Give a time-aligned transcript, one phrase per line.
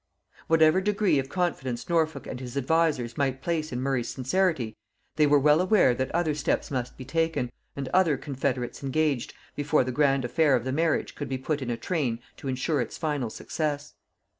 [0.47, 4.75] Whatever degree of confidence Norfolk and his advisers might place in Murray's sincerity,
[5.15, 9.83] they were well aware that other steps must be taken, and other confederates engaged, before
[9.83, 12.97] the grand affair of the marriage could be put in a train to ensure its
[12.97, 13.93] final success.